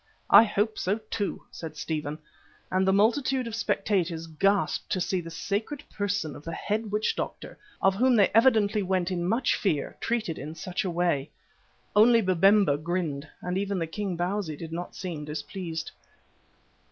"I 0.31 0.45
hope 0.45 0.79
so 0.79 0.97
too," 1.11 1.43
said 1.51 1.77
Stephen, 1.77 2.17
and 2.71 2.87
the 2.87 2.91
multitude 2.91 3.45
of 3.45 3.53
spectators 3.53 4.25
gasped 4.25 4.89
to 4.93 4.99
see 4.99 5.21
the 5.21 5.29
sacred 5.29 5.83
person 5.91 6.35
of 6.35 6.43
the 6.43 6.53
head 6.55 6.91
witch 6.91 7.15
doctor, 7.15 7.55
of 7.83 7.93
whom 7.93 8.15
they 8.15 8.29
evidently 8.33 8.81
went 8.81 9.11
in 9.11 9.23
much 9.23 9.55
fear, 9.55 9.95
treated 10.01 10.39
in 10.39 10.55
such 10.55 10.83
a 10.83 10.89
way. 10.89 11.29
Only 11.95 12.23
Babemba 12.23 12.77
grinned, 12.77 13.27
and 13.43 13.59
even 13.59 13.77
the 13.77 13.85
king 13.85 14.17
Bausi 14.17 14.57
did 14.57 14.71
not 14.73 14.95
seem 14.95 15.23
displeased. 15.23 15.91